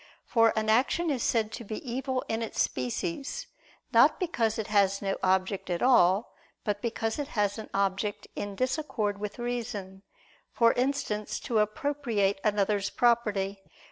For 0.25 0.51
an 0.57 0.67
action 0.67 1.11
is 1.11 1.21
said 1.21 1.51
to 1.51 1.63
be 1.63 1.75
evil 1.87 2.25
in 2.27 2.41
its 2.41 2.59
species, 2.59 3.45
not 3.93 4.19
because 4.19 4.57
it 4.57 4.65
has 4.65 4.99
no 4.99 5.15
object 5.21 5.69
at 5.69 5.83
all; 5.83 6.33
but 6.63 6.81
because 6.81 7.19
it 7.19 7.27
has 7.37 7.59
an 7.59 7.69
object 7.71 8.25
in 8.35 8.55
disaccord 8.55 9.19
with 9.19 9.37
reason, 9.37 10.01
for 10.51 10.73
instance, 10.73 11.39
to 11.41 11.59
appropriate 11.59 12.39
another's 12.43 12.89
property. 12.89 13.61